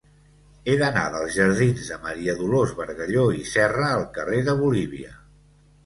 He 0.71 0.77
d'anar 0.79 1.03
dels 1.15 1.35
jardins 1.35 1.85
de 1.93 1.99
Maria 2.07 2.35
Dolors 2.41 2.75
Bargalló 2.83 3.29
i 3.45 3.49
Serra 3.53 3.89
al 3.95 4.11
carrer 4.21 4.45
de 4.53 4.61
Bolívia. 4.67 5.19